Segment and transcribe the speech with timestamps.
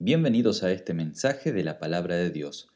[0.00, 2.68] Bienvenidos a este mensaje de la palabra de Dios.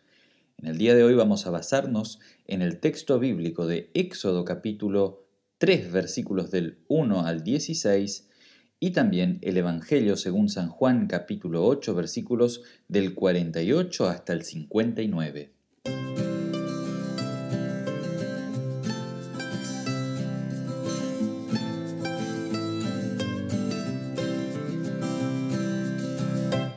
[0.56, 5.26] En el día de hoy vamos a basarnos en el texto bíblico de Éxodo capítulo
[5.58, 8.30] 3 versículos del 1 al 16
[8.78, 15.57] y también el Evangelio según San Juan capítulo 8 versículos del 48 hasta el 59.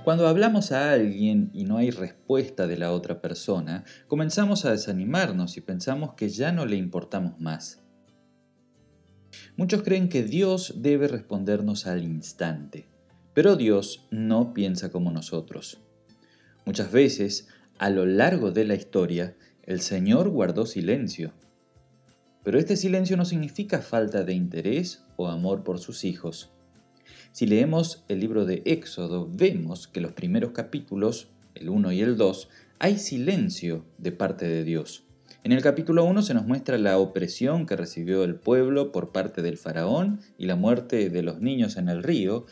[0.03, 5.57] Cuando hablamos a alguien y no hay respuesta de la otra persona, comenzamos a desanimarnos
[5.57, 7.83] y pensamos que ya no le importamos más.
[9.57, 12.87] Muchos creen que Dios debe respondernos al instante,
[13.35, 15.79] pero Dios no piensa como nosotros.
[16.65, 17.47] Muchas veces,
[17.77, 21.31] a lo largo de la historia, el Señor guardó silencio.
[22.43, 26.51] Pero este silencio no significa falta de interés o amor por sus hijos.
[27.31, 32.17] Si leemos el libro de Éxodo, vemos que los primeros capítulos, el 1 y el
[32.17, 35.05] 2, hay silencio de parte de Dios.
[35.45, 39.41] En el capítulo 1 se nos muestra la opresión que recibió el pueblo por parte
[39.41, 42.45] del faraón y la muerte de los niños en el río.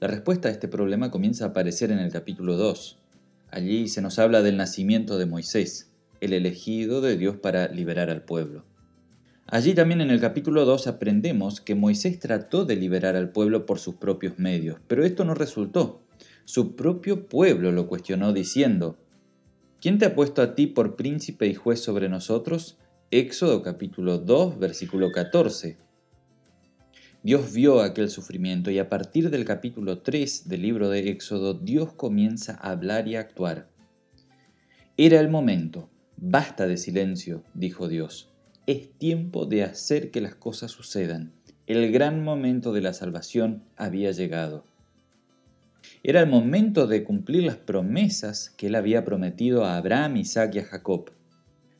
[0.00, 2.98] La respuesta a este problema comienza a aparecer en el capítulo 2.
[3.50, 5.90] Allí se nos habla del nacimiento de Moisés,
[6.22, 8.64] el elegido de Dios para liberar al pueblo.
[9.50, 13.78] Allí también en el capítulo 2 aprendemos que Moisés trató de liberar al pueblo por
[13.78, 16.02] sus propios medios, pero esto no resultó.
[16.44, 18.98] Su propio pueblo lo cuestionó diciendo,
[19.80, 22.76] ¿Quién te ha puesto a ti por príncipe y juez sobre nosotros?
[23.10, 25.78] Éxodo capítulo 2 versículo 14.
[27.22, 31.94] Dios vio aquel sufrimiento y a partir del capítulo 3 del libro de Éxodo Dios
[31.94, 33.70] comienza a hablar y a actuar.
[34.98, 35.88] Era el momento,
[36.18, 38.27] basta de silencio, dijo Dios
[38.68, 41.32] es tiempo de hacer que las cosas sucedan.
[41.66, 44.62] El gran momento de la salvación había llegado.
[46.02, 50.58] Era el momento de cumplir las promesas que él había prometido a Abraham, Isaac y
[50.58, 51.12] a Jacob.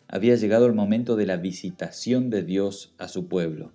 [0.08, 3.70] Había llegado el momento de la visitación de Dios a su pueblo.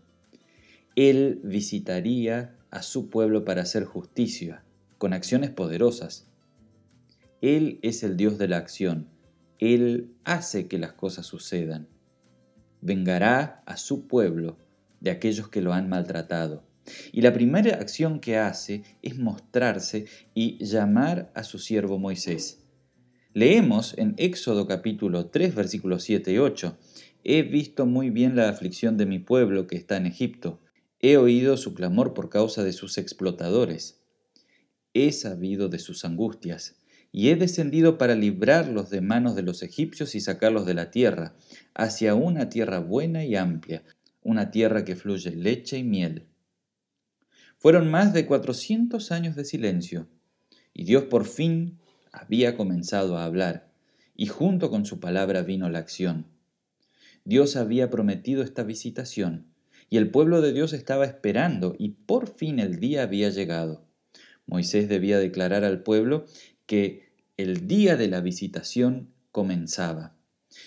[0.96, 4.64] Él visitaría a su pueblo para hacer justicia,
[4.98, 6.26] con acciones poderosas.
[7.42, 9.06] Él es el Dios de la acción.
[9.60, 11.93] Él hace que las cosas sucedan
[12.84, 14.58] vengará a su pueblo
[15.00, 16.64] de aquellos que lo han maltratado.
[17.12, 22.60] Y la primera acción que hace es mostrarse y llamar a su siervo Moisés.
[23.34, 26.78] Leemos en Éxodo capítulo 3 versículos 7 y 8.
[27.24, 30.60] He visto muy bien la aflicción de mi pueblo que está en Egipto.
[31.00, 34.02] He oído su clamor por causa de sus explotadores.
[34.94, 36.76] He sabido de sus angustias
[37.16, 41.36] y he descendido para librarlos de manos de los egipcios y sacarlos de la tierra,
[41.76, 43.84] hacia una tierra buena y amplia,
[44.24, 46.26] una tierra que fluye leche y miel.
[47.60, 50.08] Fueron más de cuatrocientos años de silencio,
[50.74, 51.78] y Dios por fin
[52.12, 53.70] había comenzado a hablar,
[54.16, 56.26] y junto con su palabra vino la acción.
[57.26, 59.54] Dios había prometido esta visitación,
[59.88, 63.86] y el pueblo de Dios estaba esperando, y por fin el día había llegado.
[64.48, 66.26] Moisés debía declarar al pueblo
[66.66, 67.03] que
[67.38, 70.16] el día de la visitación comenzaba.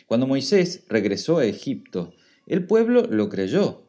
[0.06, 2.12] Cuando Moisés regresó a Egipto,
[2.46, 3.88] el pueblo lo creyó.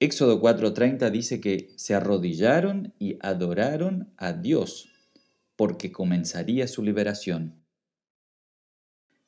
[0.00, 4.88] Éxodo 4:30 dice que se arrodillaron y adoraron a Dios,
[5.54, 7.62] porque comenzaría su liberación.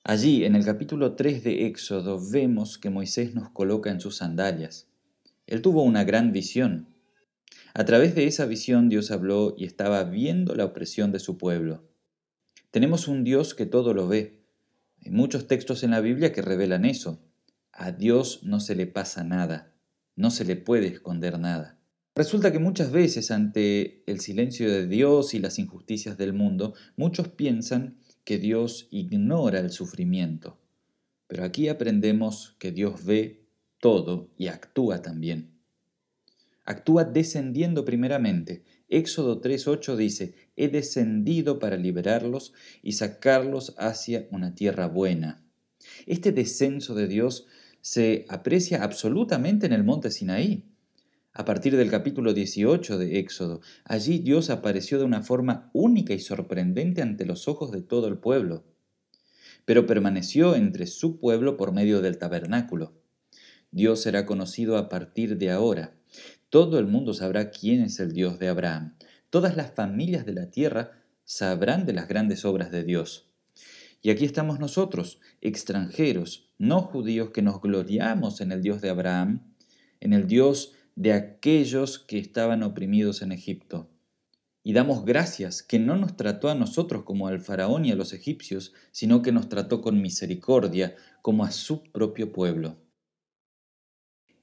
[0.02, 4.88] Allí, en el capítulo 3 de Éxodo, vemos que Moisés nos coloca en sus sandalias.
[5.46, 6.88] Él tuvo una gran visión.
[7.74, 11.91] A través de esa visión Dios habló y estaba viendo la opresión de su pueblo.
[12.72, 14.40] Tenemos un Dios que todo lo ve.
[15.04, 17.20] Hay muchos textos en la Biblia que revelan eso.
[17.70, 19.74] A Dios no se le pasa nada,
[20.16, 21.78] no se le puede esconder nada.
[22.14, 27.28] Resulta que muchas veces ante el silencio de Dios y las injusticias del mundo, muchos
[27.28, 30.58] piensan que Dios ignora el sufrimiento.
[31.26, 33.44] Pero aquí aprendemos que Dios ve
[33.80, 35.58] todo y actúa también.
[36.64, 42.52] Actúa descendiendo primeramente Éxodo 3.8 dice, he descendido para liberarlos
[42.82, 45.42] y sacarlos hacia una tierra buena.
[46.04, 47.46] Este descenso de Dios
[47.80, 50.68] se aprecia absolutamente en el monte Sinaí.
[51.32, 56.18] A partir del capítulo 18 de Éxodo, allí Dios apareció de una forma única y
[56.18, 58.66] sorprendente ante los ojos de todo el pueblo,
[59.64, 62.92] pero permaneció entre su pueblo por medio del tabernáculo.
[63.70, 65.94] Dios será conocido a partir de ahora.
[66.52, 68.94] Todo el mundo sabrá quién es el Dios de Abraham.
[69.30, 70.92] Todas las familias de la tierra
[71.24, 73.32] sabrán de las grandes obras de Dios.
[74.02, 79.54] Y aquí estamos nosotros, extranjeros, no judíos, que nos gloriamos en el Dios de Abraham,
[80.00, 83.88] en el Dios de aquellos que estaban oprimidos en Egipto.
[84.62, 88.12] Y damos gracias que no nos trató a nosotros como al faraón y a los
[88.12, 92.76] egipcios, sino que nos trató con misericordia como a su propio pueblo.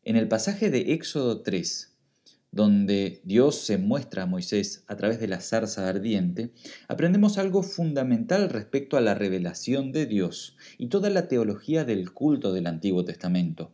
[0.04, 1.99] En el pasaje de Éxodo 3,
[2.52, 6.52] donde Dios se muestra a Moisés a través de la zarza ardiente,
[6.88, 12.52] aprendemos algo fundamental respecto a la revelación de Dios y toda la teología del culto
[12.52, 13.72] del Antiguo Testamento.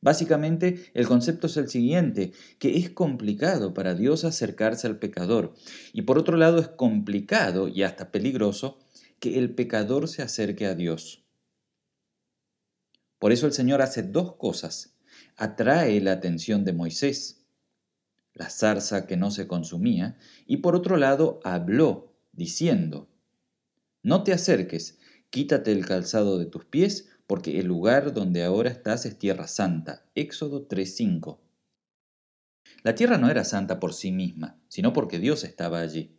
[0.00, 5.54] Básicamente, el concepto es el siguiente, que es complicado para Dios acercarse al pecador,
[5.92, 8.80] y por otro lado es complicado y hasta peligroso
[9.20, 11.24] que el pecador se acerque a Dios.
[13.20, 14.96] Por eso el Señor hace dos cosas.
[15.36, 17.41] Atrae la atención de Moisés,
[18.34, 23.08] la zarza que no se consumía, y por otro lado habló, diciendo,
[24.02, 24.98] No te acerques,
[25.30, 30.04] quítate el calzado de tus pies, porque el lugar donde ahora estás es tierra santa.
[30.14, 31.38] Éxodo 3.5.
[32.82, 36.18] La tierra no era santa por sí misma, sino porque Dios estaba allí.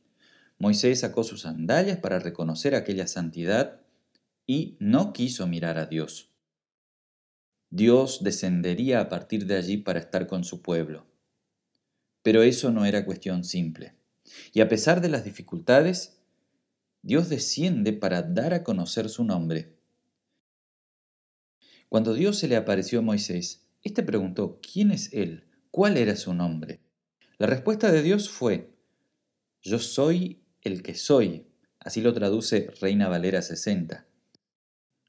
[0.58, 3.82] Moisés sacó sus sandalias para reconocer aquella santidad
[4.46, 6.32] y no quiso mirar a Dios.
[7.70, 11.13] Dios descendería a partir de allí para estar con su pueblo.
[12.24, 13.96] Pero eso no era cuestión simple.
[14.54, 16.20] Y a pesar de las dificultades,
[17.02, 19.76] Dios desciende para dar a conocer su nombre.
[21.90, 25.44] Cuando Dios se le apareció a Moisés, éste preguntó, ¿quién es él?
[25.70, 26.80] ¿Cuál era su nombre?
[27.38, 28.74] La respuesta de Dios fue,
[29.62, 31.48] yo soy el que soy.
[31.80, 34.08] Así lo traduce Reina Valera 60.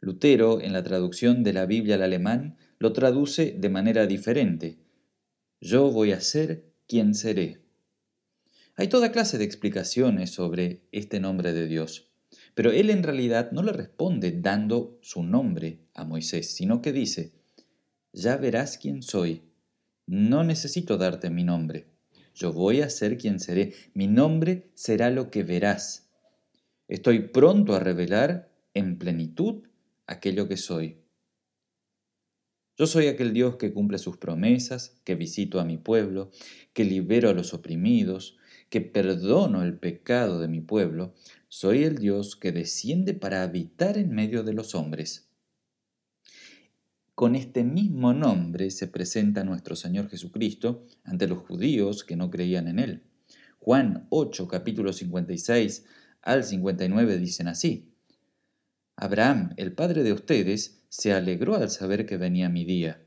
[0.01, 4.79] Lutero, en la traducción de la Biblia al alemán, lo traduce de manera diferente.
[5.61, 7.61] Yo voy a ser quien seré.
[8.77, 12.09] Hay toda clase de explicaciones sobre este nombre de Dios.
[12.55, 17.33] Pero él en realidad no le responde dando su nombre a Moisés, sino que dice,
[18.13, 19.43] ya verás quién soy,
[20.07, 21.87] no necesito darte mi nombre,
[22.35, 26.11] yo voy a ser quien seré, mi nombre será lo que verás.
[26.89, 29.63] Estoy pronto a revelar en plenitud
[30.07, 31.04] aquello que soy.
[32.77, 36.31] Yo soy aquel Dios que cumple sus promesas, que visito a mi pueblo,
[36.73, 38.37] que libero a los oprimidos,
[38.69, 41.15] que perdono el pecado de mi pueblo,
[41.49, 45.29] soy el Dios que desciende para habitar en medio de los hombres.
[47.15, 52.67] Con este mismo nombre se presenta nuestro Señor Jesucristo ante los judíos que no creían
[52.67, 53.05] en Él.
[53.61, 55.85] Juan 8, capítulo 56
[56.23, 57.93] al 59 dicen así.
[58.97, 63.05] Abraham, el padre de ustedes, se alegró al saber que venía mi día,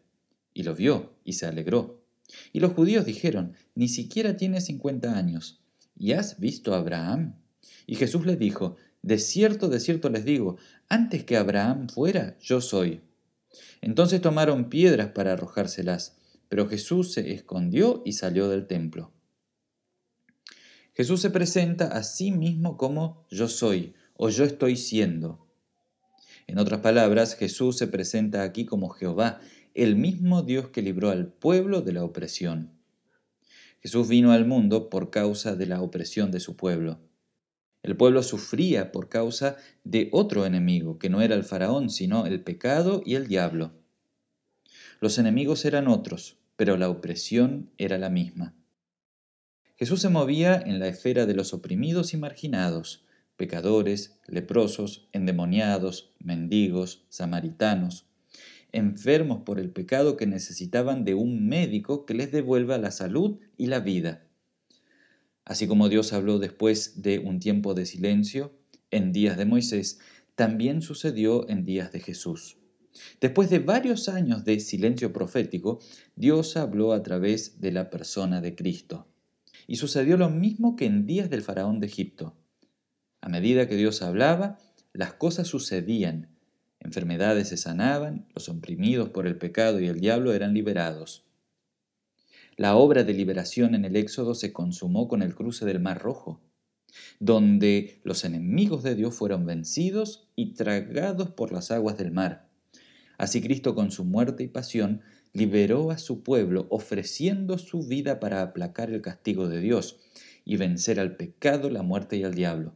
[0.54, 2.04] y lo vio y se alegró.
[2.51, 5.62] Y los judíos dijeron, ni siquiera tiene cincuenta años,
[5.95, 7.39] ¿y has visto a Abraham?
[7.86, 10.57] Y Jesús les dijo, De cierto, de cierto les digo,
[10.89, 13.04] antes que Abraham fuera, yo soy.
[13.80, 16.18] Entonces tomaron piedras para arrojárselas,
[16.50, 19.13] pero Jesús se escondió y salió del templo.
[20.94, 25.47] Jesús se presenta a sí mismo como yo soy o yo estoy siendo.
[26.48, 29.42] En otras palabras, Jesús se presenta aquí como Jehová,
[29.74, 32.72] el mismo Dios que libró al pueblo de la opresión.
[33.82, 37.00] Jesús vino al mundo por causa de la opresión de su pueblo.
[37.84, 42.42] El pueblo sufría por causa de otro enemigo, que no era el faraón, sino el
[42.42, 43.74] pecado y el diablo.
[45.00, 48.56] Los enemigos eran otros, pero la opresión era la misma.
[49.76, 53.06] Jesús se movía en la esfera de los oprimidos y marginados,
[53.38, 58.07] pecadores, leprosos, endemoniados, mendigos, samaritanos,
[58.71, 63.68] enfermos por el pecado que necesitaban de un médico que les devuelva la salud y
[63.68, 64.28] la vida.
[65.45, 68.52] Así como Dios habló después de un tiempo de silencio
[68.92, 70.00] en días de Moisés,
[70.35, 72.57] también sucedió en días de Jesús.
[73.21, 75.80] Después de varios años de silencio profético,
[76.16, 79.07] Dios habló a través de la persona de Cristo.
[79.68, 82.35] Y sucedió lo mismo que en días del faraón de Egipto.
[83.21, 84.57] A medida que Dios hablaba,
[84.94, 86.30] las cosas sucedían.
[86.80, 91.26] Enfermedades se sanaban, los oprimidos por el pecado y el diablo eran liberados.
[92.56, 96.42] La obra de liberación en el Éxodo se consumó con el cruce del Mar Rojo,
[97.19, 102.50] donde los enemigos de Dios fueron vencidos y tragados por las aguas del mar.
[103.18, 105.02] Así Cristo con su muerte y pasión
[105.33, 109.97] liberó a su pueblo, ofreciendo su vida para aplacar el castigo de Dios
[110.45, 112.74] y vencer al pecado, la muerte y al diablo.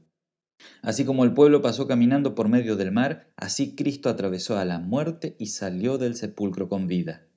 [0.81, 4.79] Así como el pueblo pasó caminando por medio del mar, así Cristo atravesó a la
[4.79, 7.27] muerte y salió del sepulcro con vida.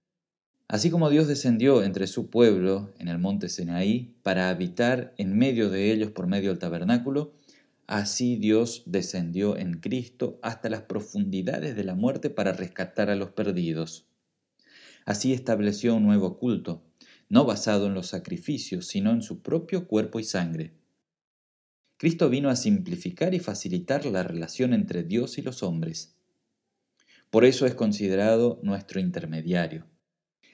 [0.67, 5.69] Así como Dios descendió entre su pueblo en el monte Sinaí para habitar en medio
[5.69, 7.35] de ellos por medio del tabernáculo,
[7.87, 13.31] así Dios descendió en Cristo hasta las profundidades de la muerte para rescatar a los
[13.31, 14.07] perdidos.
[15.05, 16.83] Así estableció un nuevo culto,
[17.29, 20.73] no basado en los sacrificios, sino en su propio cuerpo y sangre.
[22.05, 26.15] Cristo vino a simplificar y facilitar la relación entre Dios y los hombres.
[27.31, 29.87] Por eso es considerado nuestro intermediario.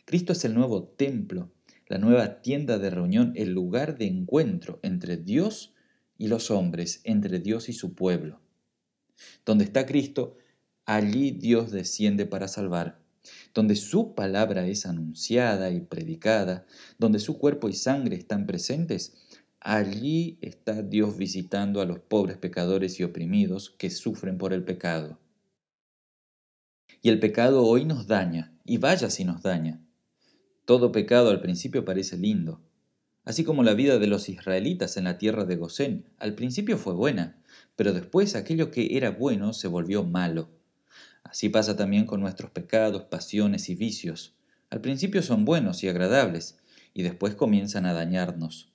[0.04, 1.50] Cristo es el nuevo templo,
[1.88, 5.74] la nueva tienda de reunión, el lugar de encuentro entre Dios
[6.16, 8.40] y los hombres, entre Dios y su pueblo.
[9.44, 10.36] Donde está Cristo,
[10.84, 13.02] allí Dios desciende para salvar.
[13.54, 16.64] Donde su palabra es anunciada y predicada,
[16.96, 19.16] donde su cuerpo y sangre están presentes,
[19.60, 25.18] allí está Dios visitando a los pobres pecadores y oprimidos que sufren por el pecado.
[27.02, 29.80] Y el pecado hoy nos daña, y vaya si nos daña.
[30.64, 32.60] Todo pecado al principio parece lindo,
[33.24, 36.06] así como la vida de los israelitas en la tierra de Gosén.
[36.18, 37.42] Al principio fue buena,
[37.76, 40.50] pero después aquello que era bueno se volvió malo.
[41.22, 44.34] Así pasa también con nuestros pecados, pasiones y vicios.
[44.68, 46.58] Al principio son buenos y agradables,
[46.92, 48.69] y después comienzan a dañarnos.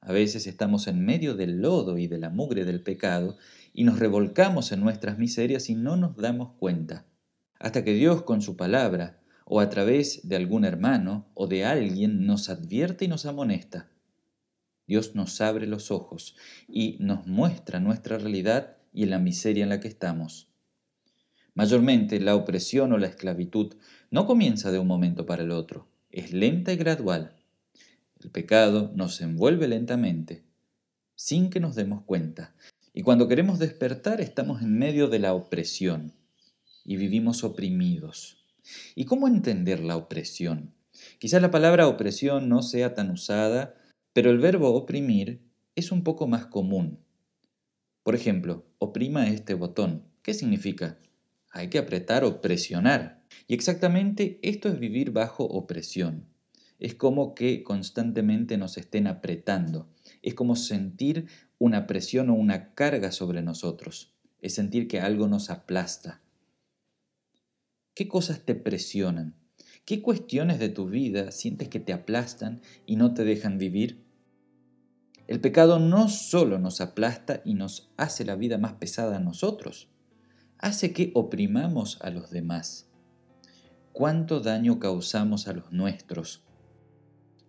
[0.00, 3.36] A veces estamos en medio del lodo y de la mugre del pecado,
[3.72, 7.06] y nos revolcamos en nuestras miserias y no nos damos cuenta,
[7.58, 12.24] hasta que Dios con su palabra, o a través de algún hermano o de alguien,
[12.24, 13.90] nos advierte y nos amonesta.
[14.86, 19.80] Dios nos abre los ojos y nos muestra nuestra realidad y la miseria en la
[19.80, 20.50] que estamos.
[21.54, 23.74] Mayormente la opresión o la esclavitud
[24.10, 27.39] no comienza de un momento para el otro, es lenta y gradual.
[28.20, 30.44] El pecado nos envuelve lentamente,
[31.14, 32.54] sin que nos demos cuenta,
[32.92, 36.12] y cuando queremos despertar estamos en medio de la opresión
[36.84, 38.44] y vivimos oprimidos.
[38.94, 40.74] ¿Y cómo entender la opresión?
[41.18, 43.74] Quizás la palabra opresión no sea tan usada,
[44.12, 45.40] pero el verbo oprimir
[45.74, 46.98] es un poco más común.
[48.02, 50.04] Por ejemplo, oprima este botón.
[50.22, 50.98] ¿Qué significa?
[51.50, 53.22] hay que apretar o presionar.
[53.46, 56.26] Y exactamente esto es vivir bajo opresión.
[56.80, 59.88] Es como que constantemente nos estén apretando.
[60.22, 61.26] Es como sentir
[61.58, 64.14] una presión o una carga sobre nosotros.
[64.40, 66.22] Es sentir que algo nos aplasta.
[67.94, 69.36] ¿Qué cosas te presionan?
[69.84, 74.02] ¿Qué cuestiones de tu vida sientes que te aplastan y no te dejan vivir?
[75.26, 79.88] El pecado no solo nos aplasta y nos hace la vida más pesada a nosotros,
[80.58, 82.88] hace que oprimamos a los demás.
[83.92, 86.42] ¿Cuánto daño causamos a los nuestros?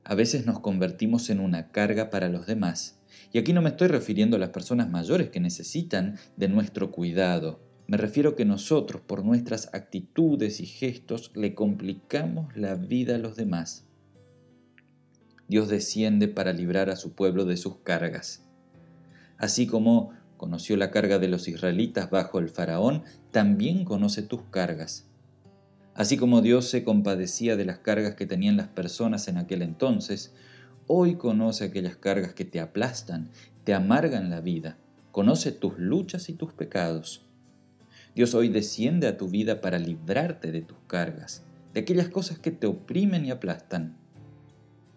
[0.04, 3.00] A veces nos convertimos en una carga para los demás.
[3.32, 7.62] Y aquí no me estoy refiriendo a las personas mayores que necesitan de nuestro cuidado.
[7.88, 13.36] Me refiero que nosotros, por nuestras actitudes y gestos, le complicamos la vida a los
[13.36, 13.86] demás.
[15.48, 18.48] Dios desciende para librar a su pueblo de sus cargas.
[19.38, 25.11] Así como conoció la carga de los israelitas bajo el faraón, también conoce tus cargas.
[25.94, 30.34] Así como Dios se compadecía de las cargas que tenían las personas en aquel entonces,
[30.88, 33.30] hoy conoce aquellas cargas que te aplastan,
[33.64, 34.78] te amargan la vida,
[35.12, 37.26] conoce tus luchas y tus pecados.
[38.16, 41.44] Dios hoy desciende a tu vida para librarte de tus cargas,
[41.74, 43.98] de aquellas cosas que te oprimen y aplastan.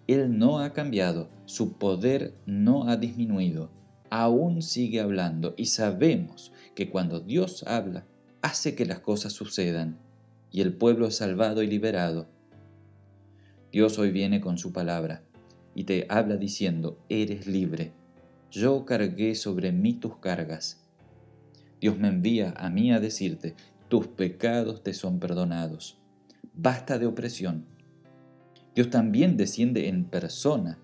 [0.06, 3.70] Él no ha cambiado, su poder no ha disminuido
[4.14, 8.06] aún sigue hablando y sabemos que cuando Dios habla,
[8.42, 9.98] hace que las cosas sucedan
[10.54, 12.28] y el pueblo es salvado y liberado.
[13.72, 15.24] Dios hoy viene con su palabra
[15.74, 17.92] y te habla diciendo, eres libre.
[18.52, 20.86] Yo cargué sobre mí tus cargas.
[21.80, 23.56] Dios me envía a mí a decirte,
[23.88, 25.98] tus pecados te son perdonados.
[26.54, 27.66] Basta de opresión.
[28.76, 30.78] Dios también desciende en persona,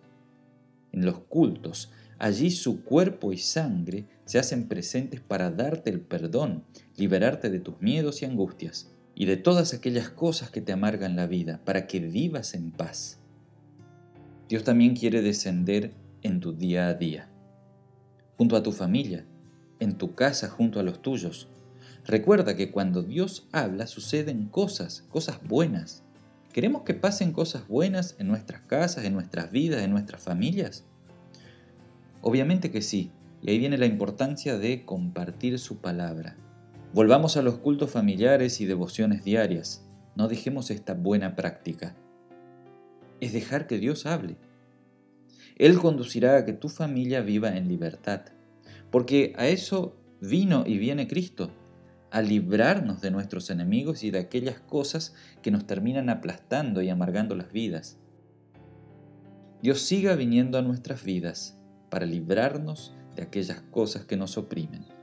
[0.91, 6.65] en los cultos, Allí su cuerpo y sangre se hacen presentes para darte el perdón,
[6.97, 8.90] liberarte de tus miedos y angustias,
[9.21, 13.19] y de todas aquellas cosas que te amargan la vida, para que vivas en paz.
[14.49, 17.29] Dios también quiere descender en tu día a día,
[18.39, 19.27] junto a tu familia,
[19.79, 21.49] en tu casa junto a los tuyos.
[22.07, 26.03] Recuerda que cuando Dios habla suceden cosas, cosas buenas.
[26.55, 30.87] ¿Queremos que pasen cosas buenas en nuestras casas, en nuestras vidas, en nuestras familias?
[32.23, 33.11] Obviamente que sí,
[33.43, 36.39] y ahí viene la importancia de compartir su palabra.
[36.93, 39.87] Volvamos a los cultos familiares y devociones diarias.
[40.17, 41.95] No dejemos esta buena práctica.
[43.21, 44.39] Es dejar que Dios hable.
[45.57, 48.23] Él conducirá a que tu familia viva en libertad,
[48.91, 51.53] porque a eso vino y viene Cristo,
[52.11, 57.37] a librarnos de nuestros enemigos y de aquellas cosas que nos terminan aplastando y amargando
[57.37, 57.99] las vidas.
[59.63, 61.57] Dios siga viniendo a nuestras vidas
[61.89, 65.00] para librarnos de aquellas cosas que nos oprimen.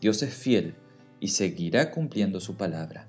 [0.00, 0.74] Dios es fiel
[1.20, 3.08] y seguirá cumpliendo su palabra.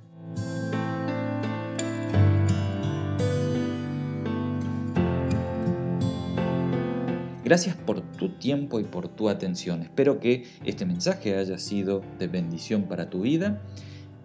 [7.44, 9.82] Gracias por tu tiempo y por tu atención.
[9.82, 13.64] Espero que este mensaje haya sido de bendición para tu vida.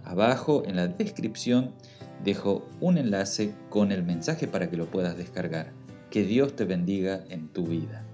[0.04, 1.72] Abajo en la descripción
[2.22, 5.72] dejo un enlace con el mensaje para que lo puedas descargar.
[6.10, 8.04] Que Dios te bendiga en tu vida.